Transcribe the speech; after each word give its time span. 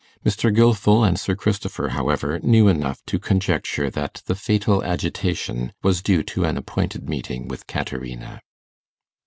Mr. 0.25 0.51
Gilfil 0.51 1.03
and 1.07 1.19
Sir 1.19 1.35
Christopher, 1.35 1.89
however, 1.89 2.39
knew 2.39 2.67
enough 2.67 3.05
to 3.05 3.19
conjecture 3.19 3.91
that 3.91 4.23
the 4.25 4.33
fatal 4.33 4.83
agitation 4.83 5.73
was 5.83 6.01
due 6.01 6.23
to 6.23 6.43
an 6.43 6.57
appointed 6.57 7.07
meeting 7.07 7.47
with 7.47 7.67
Caterina. 7.67 8.41